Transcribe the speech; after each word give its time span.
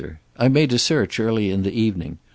"I 0.35 0.47
made 0.47 0.73
a 0.73 0.79
search 0.79 1.19
early 1.19 1.51
in 1.51 1.61
the 1.61 1.71
evening. 1.79 2.17